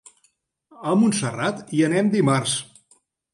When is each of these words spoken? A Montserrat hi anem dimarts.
A 0.91 0.93
Montserrat 1.01 1.61
hi 1.77 1.83
anem 1.89 2.11
dimarts. 2.17 2.57